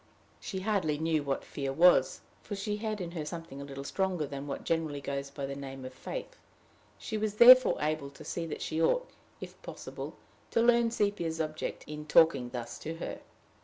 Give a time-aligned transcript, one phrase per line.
[0.39, 4.25] She hardly knew what fear was, for she had in her something a little stronger
[4.25, 6.37] than what generally goes by the name of faith.
[6.97, 9.07] She was therefore able to see that she ought,
[9.41, 10.15] if possible,
[10.49, 13.19] to learn Sepia's object in talking thus to her.